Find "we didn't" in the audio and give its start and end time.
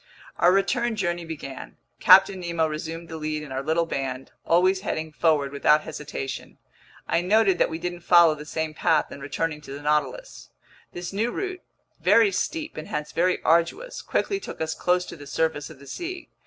7.69-7.99